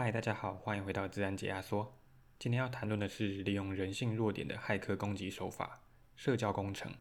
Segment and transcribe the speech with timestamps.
[0.00, 1.98] 嗨，大家好，欢迎回到自然解压缩。
[2.38, 5.82] 今天要谈论的是利用人性弱点的骇客攻击手法——
[6.14, 6.94] 社交工程。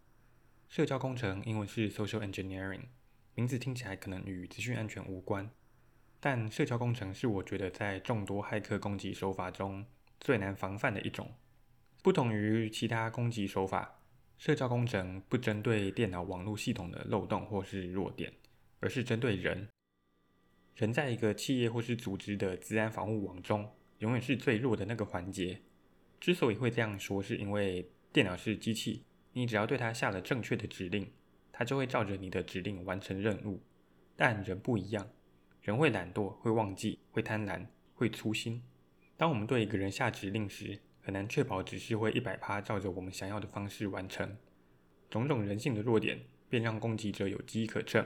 [0.68, 2.86] 社交工程英文是 social engineering，
[3.36, 5.48] 名字听起来可能与资讯安全无关，
[6.20, 9.86] 但社交工程是我觉得在众多骇客攻击手法中
[10.20, 11.32] 最难防范的一种。
[12.02, 14.02] 不同于其他攻击手法，
[14.40, 18.34] 社交工程不针对电脑网络系统的漏洞或是弱点，
[18.80, 19.70] 而是针对人。
[20.78, 25.60] 人在一个企业或是组织的资安防护网中，永远是最弱的那个环节。
[26.20, 31.12] 之所以会这样说，是因为电脑是机器，你只要对它下了正确的指令，
[31.52, 33.60] 它就会照着你的指令完成任务。
[34.16, 35.10] 但人不一样，
[35.64, 37.66] 人会懒惰，会忘记，会贪婪，
[37.96, 38.62] 会粗心。
[39.16, 44.38] 当我们对一个人下指令时，很难确保只是会一百趴照着我们想要的方式完成。
[45.10, 48.06] 种种人性的弱点，便让攻击者有机可乘。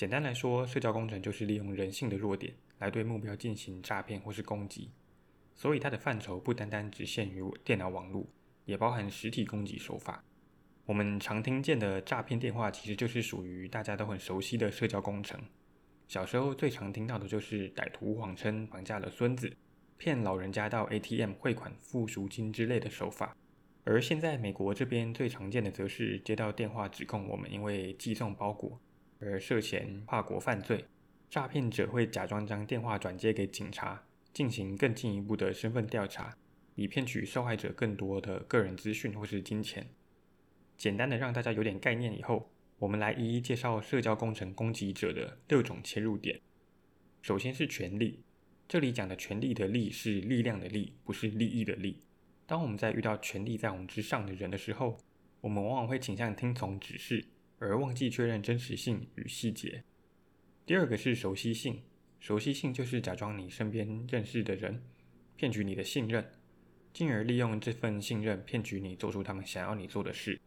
[0.00, 4.90] 简单来说，社交工程就是利用人性的弱点来对目标进行诈骗或是攻击，
[5.54, 8.26] 所以它的范畴不单单只限于电脑网络，
[8.64, 10.24] 也包含实体攻击手法。
[10.86, 15.38] 我们常听见的诈骗电话，其实就是属于大家都很熟悉的社交工程。
[16.08, 19.54] 小时候最常听到的就是歹徒谎称绑架了孙子，
[19.98, 23.36] 骗老人家到 ATM 汇款付赎金之类的手法。
[23.84, 28.80] 而现在美国这边最常见的，则是接到电话指控我们因为寄送包裹。
[29.20, 30.84] 而涉嫌跨国犯罪，
[31.28, 36.36] 诈骗者会假装将电话转接给警察，进行更进一步的身份调查，
[36.74, 39.86] 以骗取受害者更多的个人资讯或是金钱。
[40.76, 46.40] 简单的让大家有点概念以后，我们来一一介绍社交工程攻击者的六种切入点。
[47.20, 48.24] 首先是权力，
[48.66, 52.00] 这里讲的权力的力是力量的力，不是利益的利。
[52.46, 54.96] 当我们在遇到权力在我们之上的人的时候，
[55.42, 57.26] 我们往往会倾向听从指示。
[57.60, 59.84] 而忘记确认真实性与细节。
[60.64, 61.82] 第二个是熟悉性，
[62.18, 64.82] 熟悉性就是假装你身边认识的人，
[65.36, 66.32] 骗取你的信任，
[66.92, 70.40] 进而利用这份信任骗取你做出他们想要你做的事。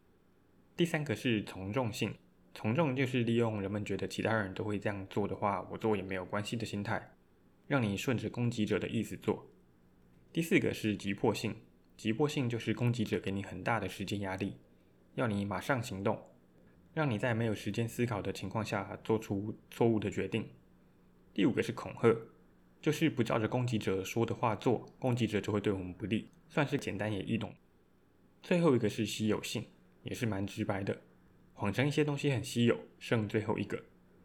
[0.76, 2.12] 第三个是从众性，
[2.52, 7.14] 从众就是利用人们觉得其他人都会这样做的话，我做也没有关系的心态，
[7.68, 9.46] 让你顺着攻击者的意思做。
[10.32, 11.54] 第四个是急迫性，
[11.96, 14.56] 急迫性就是攻击者给你很大的时间压力，
[15.14, 16.20] 要你马上行动。
[16.94, 20.48] 让你在没有时间思考的情况下做出错误的决定。
[21.34, 22.16] 第五个是恐吓，
[22.80, 27.52] 就是不照着攻击者说的话做，攻击者就会对我们不利，算是简单也易懂。
[28.40, 29.66] 最后一个是稀有性，
[30.04, 31.02] 也是蛮直白的，
[31.52, 33.82] 谎称一些东西很稀有，剩最后一个，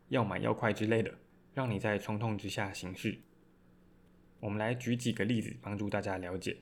[0.09, 1.11] 要买要快之类的，
[1.55, 3.17] 让你在冲动之下行事。
[4.39, 6.57] 我们来举几个例子，帮助大家了解。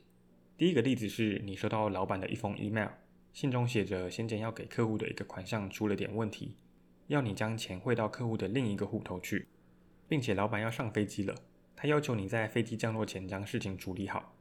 [0.57, 2.89] 第一个例子是你收到老板的一封 email。
[3.37, 6.55] 信中写着，先前要给客户的一个款项出了点问题，
[7.05, 9.47] 要你将钱汇到客户的另一个户头去，
[10.07, 11.35] 并且老板要上飞机了，
[11.75, 14.33] 他要求你在飞机降落前将事情处理好。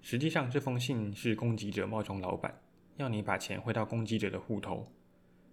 [0.00, 2.58] 实际上，这封信是攻击者冒充老板，
[2.96, 4.90] 要你把钱汇到攻击者的户头，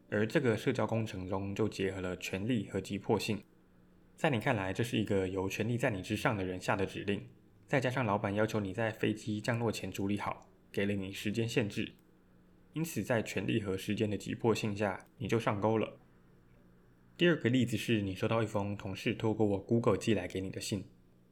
[0.10, 3.44] 而这个社交工程中就结合了权力和急迫性。
[4.16, 7.28] 在你看来，这是一个由权力在你之上的人下的指令，
[7.68, 11.92] 再加上老板要求你在飞机降落前处理好，给了你时间限制。
[12.76, 15.98] 因此，在权力和时间的急迫性下，你就上钩了。
[17.16, 20.84] 第二个例子是你收到一封同事透过我 Google 寄来给你的信，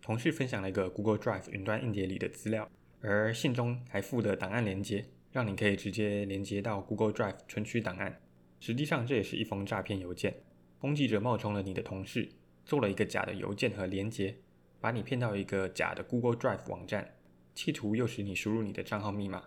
[0.02, 2.72] 同事分享了一个 Google Drive 云端硬碟里的资料，
[3.02, 5.03] 而信中还附了档案连接，
[5.34, 8.22] 让你可以直接连接到 Google Drive 存取档案。
[8.62, 10.34] 实际上，这也是一封诈骗邮件。
[10.80, 12.30] 攻击者冒充了你的同事，
[12.64, 14.38] 做了一个假的邮件和连接，
[14.80, 17.16] 把你骗到一个假的 Google Drive 网站，
[17.53, 19.44] 企图诱使你输入你的账号密码。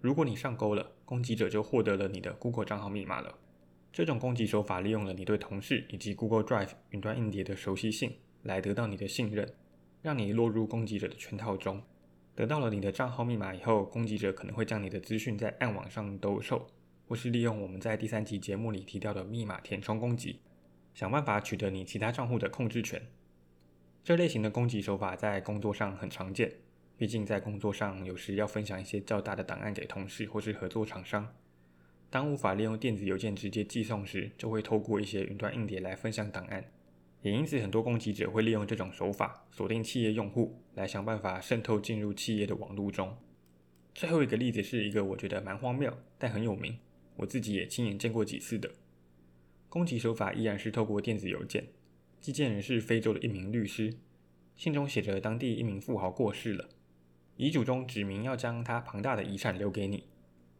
[0.00, 3.34] 如果你上钩了，攻击者就获得了你的 Google 账号密码了。
[3.92, 9.52] 这种攻击手法利用了你对同事以及 Google Drive 云端硬碟的熟悉性，来得到你的信任，
[10.00, 11.82] 让你落入攻击者的圈套中。
[12.34, 16.66] 得到了你的账号密码以后，攻击者可能会将你的资讯在暗网上兜售，
[17.06, 20.40] 或是利用我们在第三集节目里提到的密码填充攻击，
[20.94, 23.02] 想办法取得你其他账户的控制权。
[24.02, 26.50] 这类型的攻击手法在工作上很常见。
[27.00, 31.34] 毕竟在工作上，有时要分享一些较大的档案给同事或是合作厂商，
[32.10, 36.62] 当无法利用电子邮件直接寄送时，就会透过一些云端硬碟来分享档案。
[37.22, 43.16] 也因此，很多攻击者会利用这种手法锁定企业用户，来想办法渗透进入企业的网络中。
[43.94, 46.76] 最后一个例子是一个我觉得蛮荒谬，但很有名，
[47.16, 48.70] 我自己也亲眼见过几次的
[49.70, 51.68] 攻击手法，依然是透过电子邮件。
[52.20, 53.94] 寄件人是非洲的一名律师，
[54.54, 56.68] 信中写着当地一名富豪过世了。
[57.40, 60.04] 遗嘱中指明要将他庞大的遗产留给你。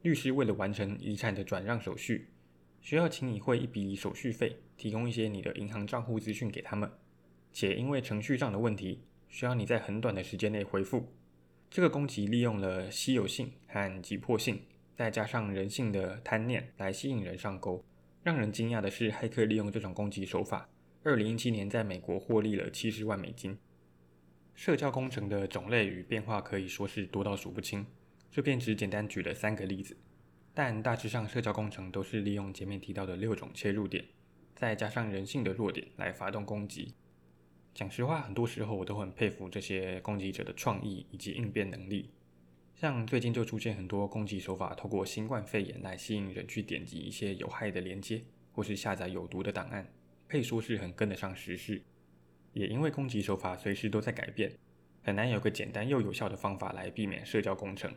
[0.01, 2.29] 律师为了完成遗产的转让手续，
[2.81, 6.91] 需要请你汇一笔手续费，提供一些你的银行账户资讯给他们。
[7.53, 11.13] 且因为程序上的问题，需要你在很短的时间内回复。
[11.69, 14.63] 这个攻击利用了稀有性和急迫性，
[14.97, 17.85] 再加上人性的贪念来吸引人上钩。
[18.23, 20.67] 让人惊讶的是，骇客利用这种攻击手法，
[21.03, 23.59] 二零一七年在美国获利了七十万美金。
[24.55, 27.87] 社交工程的种类与变化可以说是多到数不清，
[28.31, 29.97] 这边只简单举了三个例子。
[30.53, 34.05] 但大致上，社交工程都是利用前面提到的六种切入点，
[34.55, 36.93] 再加上人性的弱点来发动攻击。
[37.73, 42.11] 讲实话，很多时候我都很佩服这些攻击者的创意以及应变能力。
[42.75, 49.87] 像最近就出现很多攻击手法，透过新冠肺炎来吸引人去点击一些有害的链接，或是下载有毒的档案，
[50.27, 51.81] 可以说是很跟得上时事。
[52.53, 54.53] 也因为攻击手法随时都在改变，
[55.03, 57.93] 很难有个简单又有效的方法来避免社交工程，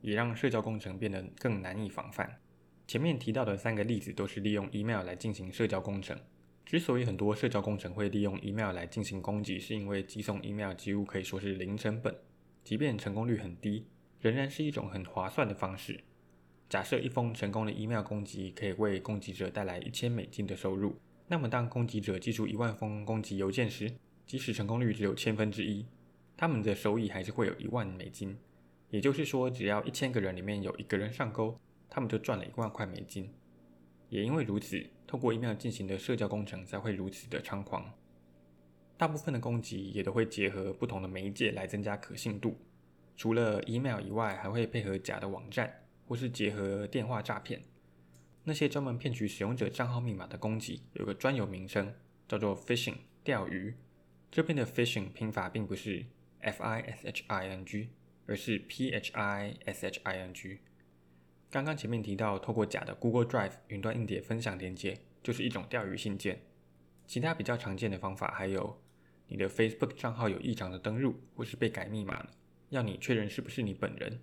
[0.00, 2.38] 也让社交工程变得更难以防范。
[2.86, 6.18] 前面提到的三个例子都是利用 email 来进行社交工程。
[6.64, 12.14] 之所以很多社交工程会利用 email 来进行攻击，是因为寄送 email 几乎可以说是零成本，
[12.62, 13.86] 即便成功率很低，
[14.20, 16.00] 仍然是一种很划算的方式。
[16.68, 20.96] 假设一封成功的 email 攻击可以为攻击者带来一千美金的收入。
[21.28, 23.92] 那么，当攻击者寄出一万封攻击邮件时，
[24.26, 25.86] 即使成功率只有千分之一，
[26.36, 28.36] 他们的收益还是会有一万美金。
[28.90, 31.58] 也就是说，只要一千个人里面有一个人上钩，
[31.88, 33.32] 他们就赚了一万块美金。
[34.10, 37.90] 也因为如此，透过 email 进行的社交工程才会如此的猖狂。
[38.98, 42.54] 大部分的攻击也都会结合不同的媒介来增加可信度，
[43.16, 47.62] 除了 email 以外，还会配合假的网站，或是结合电话诈骗。
[48.44, 51.94] 那些专门骗取使用者账号密码的攻击，有个专有名称，
[52.26, 53.74] 叫做 phishing 钓鱼。
[54.30, 56.04] 这边的 phishing 拼法并不是
[56.40, 57.90] f i s h i n g，
[58.26, 60.58] 而是 p h i s h i n g。
[61.50, 66.40] 刚刚前面提到，透过假的 Google Drive 云端硬碟分享连接，就是一种钓鱼信件。
[67.06, 68.82] 其他比较常见的方法还有，
[69.28, 72.30] 你的 Facebook 账号有异常的登入，或是被改密码了，
[72.70, 74.18] 要你确认是不是你本人，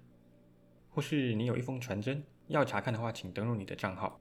[0.89, 2.24] 或是你有一封传真。
[2.50, 4.19] 要查看的话，请登录你的账号。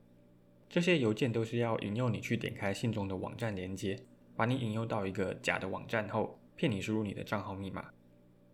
[0.69, 3.99] 这些邮件都是要引诱你去点开信中的网站连接，
[4.37, 7.91] 把你引诱到一个假的网站后，骗你输入你的账号密码。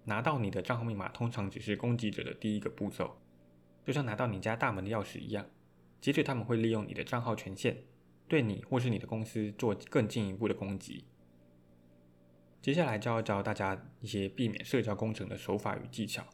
[0.04, 3.16] 拿到你的账号密码，通常只是攻击者的第一个步骤，
[3.84, 5.44] 就像拿到你家大门的钥匙一样。
[6.00, 7.78] 接着他们会利用你的账号权限，
[8.28, 11.06] 对你或是你的公司做更进一步的攻击。
[12.62, 16.24] 接下来就要教大家一些避免社交工程的手法与技巧。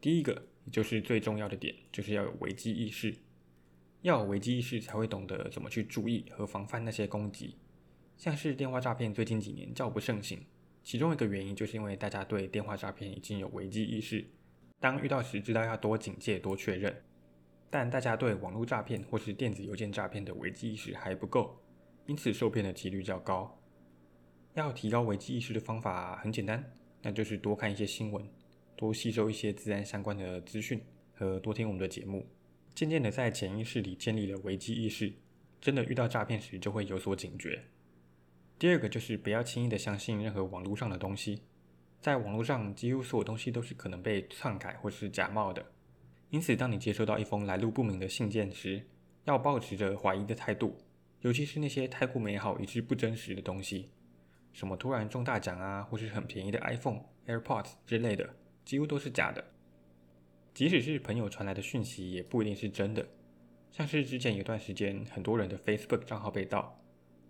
[0.00, 0.47] 第一个。
[0.70, 3.14] 就是最重要的点，就是要有危机意识。
[4.02, 7.56] 要有危机意识，才会懂得怎么去注意和防范那些攻击。
[8.16, 10.40] 像是电话诈骗，最近几年较不盛行，
[10.84, 14.24] 其中一个原因就是因为大家对电话诈骗已经有危机意识，
[14.78, 16.94] 当遇到时知道要多警戒、多确认。
[17.70, 21.60] 但大家对网络诈骗或是电子邮件诈骗的危机意识还不够，
[22.06, 23.60] 因此受骗的几率较高。
[24.54, 26.72] 要提高危机意识的方法很简单，
[27.02, 28.26] 那就是多看一些新闻。
[28.78, 30.80] 多吸收一些自然相关的资讯
[31.12, 32.24] 和多听我们的节目，
[32.76, 35.12] 渐渐的在潜意识里建立了危机意识，
[35.60, 37.64] 真的遇到诈骗时就会有所警觉。
[38.56, 41.42] 第二个就是不要轻易的相信任何网络上的东西，
[42.00, 45.66] 在网络上几乎所有东西都是可能被篡改或是假冒的，
[46.30, 48.86] 因此当你接收到一封来路不明的信件时，
[49.24, 50.78] 要保持着怀疑的态度，
[51.22, 53.90] 尤其是那些太过美好以致不真实的东西，
[54.52, 58.36] 什么突然中大奖啊，或是很便宜的 iPhone、AirPods 之类的。
[58.68, 59.42] 几乎都是假的，
[60.52, 63.08] 即使是朋友传来的讯息，也不一定是真的。
[63.70, 66.78] 像是之前有段时间，很多人的 Facebook 账号被盗，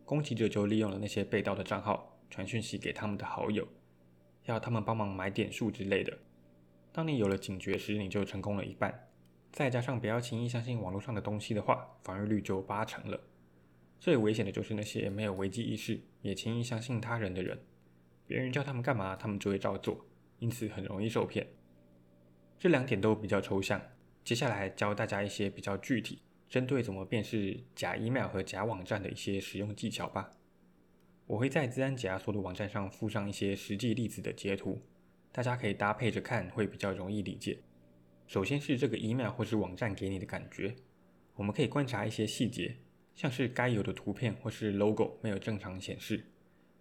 [0.05, 3.69] 攻击者就利用了那些被盗的账号，传讯息给他们的好友，
[4.47, 6.19] 要他们帮忙买点数之类的。
[6.91, 9.09] 当你有了警觉时，你就成功了一半。
[9.53, 13.21] 再加上不要轻易相信网络上的东西的话，防御率就八成了。
[14.01, 17.63] 最危险的就是那些没有危机意识，也轻易相信他人的人，
[18.27, 20.05] 别人叫他们干嘛，他们就会照做。
[20.39, 21.47] 因此很容易受骗。
[22.59, 23.81] 这两点都比较抽象，
[24.25, 30.31] 接下来教大家一些比较具体，针对怎么辨识假 email 和假网站的一些实用技巧吧。
[31.27, 34.81] 我会在自然解压缩的网站上附上一些实际例子的截图，
[35.31, 37.59] 大家可以搭配着看，会比较容易理解。
[38.27, 40.75] 首先是这个 email 或是网站给你的感觉，
[41.35, 42.77] 我们可以观察一些细节，
[43.15, 46.25] 像是该有的图片或是 logo 没有正常显示，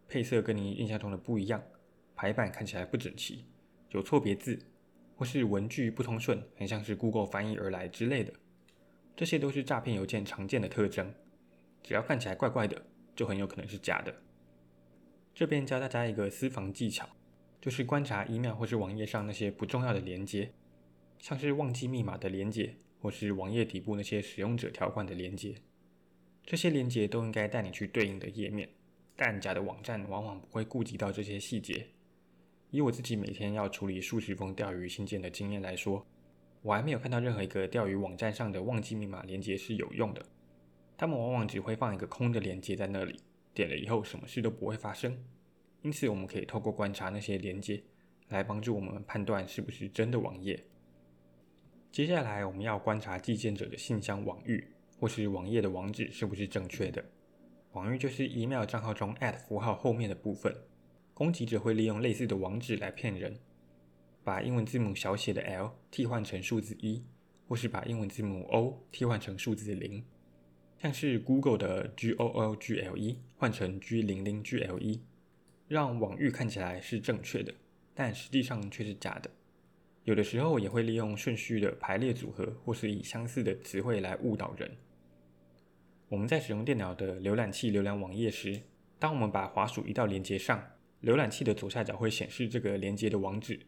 [0.07, 1.61] 配色跟你印象中的不一样。
[2.17, 3.45] 排版看起来不整齐，
[3.91, 4.59] 有错别字，
[5.15, 8.33] 或是文句不通顺，很像是 Google 翻译而来之类的，
[9.15, 11.13] 这些都是诈骗邮件常见的特征。
[11.83, 12.81] 只要看起来怪怪的，
[13.15, 14.13] 就很有可能是假的。
[15.35, 17.07] 这边教大家一个私房技巧，
[17.61, 20.51] 就是观察 email 或是网页上那些不重要的连接，
[21.19, 25.53] 像是忘记密码的连接，或是网页底部那些使用者条款的连接，
[26.43, 28.67] 这些连接都应该带你去对应的页面，
[29.15, 31.85] 但假的网站往往不会顾及到这些细节。
[32.69, 36.05] 以我自己每天要处理数十封钓鱼信件的经验来说，
[36.61, 40.25] 我还没有看到任何一个钓鱼网站上的忘记密码连接是有用的。
[40.97, 43.19] 他们往往只会放一个空的连接在那里，
[43.53, 45.17] 点了以后什么事都不会发生。
[45.81, 47.81] 因此，我们可以透过观察那些连接，
[48.29, 50.61] 来帮助我们判断是不是真的网页。
[51.89, 54.67] 接下来，我们要观察寄件者的信箱网域
[54.99, 57.05] 或是网页的网址是不是正确的。
[57.71, 60.53] 网域就是 email 账号中 at 符号后面的部分。
[61.17, 63.39] 攻击者会利用类似的网址来骗人，
[64.23, 67.01] 把英文字母小写的 l 替换成数字一，
[67.47, 70.05] 或是把英文字母 o 替换成数字零，
[70.77, 75.01] 像是 Google 的 g o o g l e 换成 g 零零 g l e，
[75.67, 77.51] 让网域看起来是正确的，
[77.95, 79.31] 但实际上却是假的。
[80.03, 84.69] 有的时候也会利用顺序的排列组合，或是以相似的词汇来误导人。
[86.09, 88.61] 我们在使用电脑的浏览器浏览网页时，
[88.99, 90.63] 当我们把滑鼠移到连接上，
[91.03, 93.59] 浏览器的左下角会显示这个连接的网址。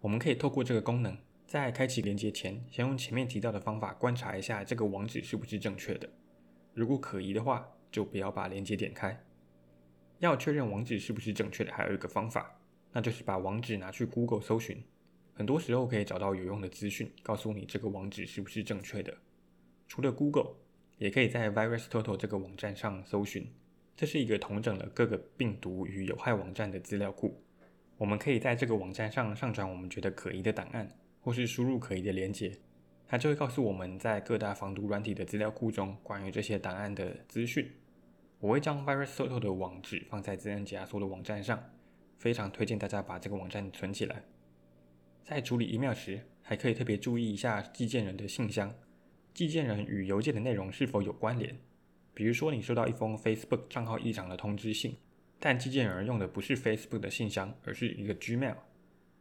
[0.00, 6.08] 我们可以透过这个功能，在开启连接前，先用前面提到的方法观察一下这个网址是不是正确的。
[6.74, 9.22] 如果可疑的话，就不要把连接点开。
[10.18, 12.58] 要确认网址是不是正确的，还有一个方法，
[12.92, 14.82] 那就是把网址拿去 Google 搜寻。
[15.34, 19.16] 很多时候可以找到有用的资讯，告诉你这个网址是不是正确的。
[19.86, 20.54] 除了 Google，
[20.98, 23.52] 也可以在 VirusTotal 这个网站上搜寻。
[24.02, 27.40] 这是一个统整了各个病毒与有害网站的资料库。
[27.96, 30.88] 我们可以在这个网站上上传我们觉得可疑的档案，
[31.20, 32.50] 或是输入可疑的连接，
[33.06, 37.70] 它就会告诉我们在各大防毒软体的资料库中关于这些档案的资讯。
[38.40, 41.62] 我会将 VirusTotal 的网址放在资安解压缩的网站上，
[42.18, 44.24] 非常推荐大家把这个网站存起来。
[45.22, 48.74] 在处理 email 时，还可以特别注意一下寄件人的信箱，
[49.32, 51.56] 寄件人与邮件的内容是否有关联。
[52.14, 54.96] 比如说，你收到一封 Facebook 账号异常的通知信，
[55.40, 58.56] 但寄件人用的不是 Facebook 的信箱，而是一个 Gmail，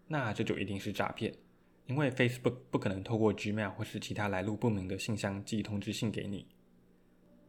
[0.08, 1.34] 那这就一定是诈骗，
[1.88, 6.46] 因为 Facebook 不可能透过 Gmail 或是其他来路不明的信箱寄通知信给你。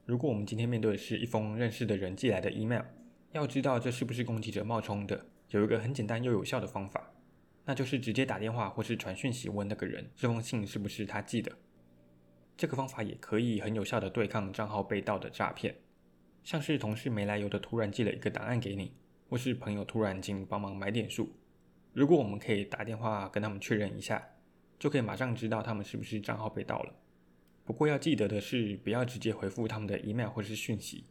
[0.07, 2.83] 如果我们今天面对的是一封认识的人寄来的 email，
[3.33, 7.13] 要知道这是不是攻击者冒充的，有一个很简单又有效的方法，
[7.65, 11.53] 那就是直接打电话或是传讯息问那个人，这封信是不是他寄的。
[12.57, 15.75] 这个方法也可以很有效的对抗账号被盗的诈骗，
[16.45, 18.93] 像是同事没来由的突然寄了一个档案给你，
[19.29, 21.33] 或是朋友突然进帮忙买点数。
[21.93, 24.27] 如果我们可以打电话跟他们确认一下，
[24.79, 26.95] 就可以马上知道他们是不是账号被盗了。
[27.65, 31.05] 不过要记得的是，不要直接回复他们的 email 或是讯息，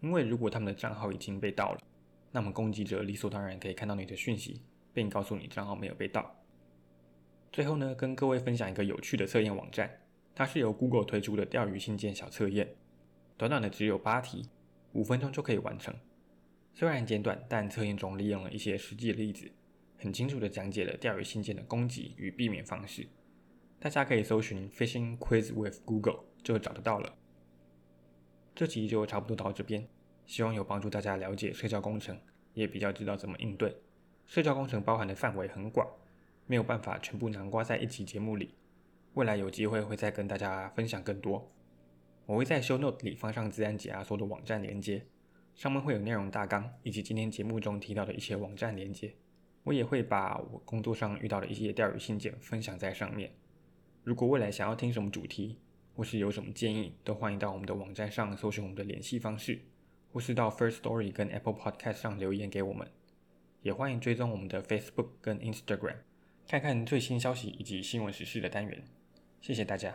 [0.00, 1.80] 因为如果他们的账号已经被盗了，
[2.32, 4.62] 那么攻击者理所当然可以看到你的讯息，
[4.92, 6.34] 并告诉你账号没有被盗。
[7.52, 9.90] 最后呢，跟各位分享一个有趣的测验网站。
[10.34, 12.74] 它是由 Google 推出的钓鱼信件小测验，
[13.36, 14.48] 短短的只有八题，
[14.92, 15.94] 五分钟就可以完成。
[16.72, 19.50] 虽然简短，但测验中利用了一些实际例子，
[19.98, 23.06] 很清楚地讲解了钓鱼信件的攻击与避免方式。
[23.78, 27.14] 大家可以搜寻 “Fishing Quiz with Google” 就找得到了。
[28.54, 29.88] 这集就差不多到这边，
[30.26, 32.18] 希望有帮助大家了解社交工程，
[32.54, 33.76] 也比较知道怎么应对。
[34.26, 35.88] 社交工程包含的范围很广，
[36.46, 38.54] 没有办法全部囊括在一期节目里。
[39.14, 41.50] 未来有机会会再跟大家分享更多。
[42.26, 45.04] 我会在 Show Note 里放上自然解压缩的网站连接，
[45.54, 49.14] 上面会有内容大纲以及今天节目中提到的一些网站连接。
[49.64, 53.32] 我也会把我工作上遇到的一些钓鱼信件分享在上面。
[54.04, 55.58] 如果未来想要听什么主题，
[55.94, 59.60] 或是有什么建议，都欢迎到我们的网站上搜寻我们的联系方式，
[60.12, 62.88] 或是到 First Story 跟 Apple Podcast 上留言给我们。
[63.62, 65.96] 也欢迎追踪我们的 Facebook 跟 Instagram，
[66.48, 68.82] 看看最新消息以及新闻时事的单元。
[69.40, 69.94] 谢谢大家。